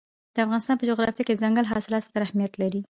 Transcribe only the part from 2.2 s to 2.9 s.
اهمیت لري.